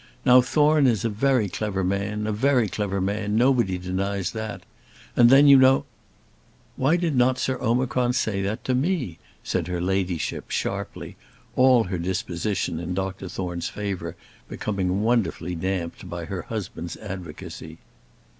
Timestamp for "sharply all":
10.49-11.83